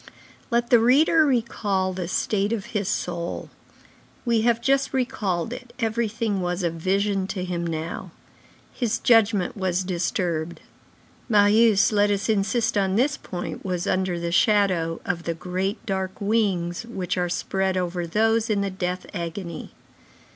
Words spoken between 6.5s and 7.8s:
a vision to him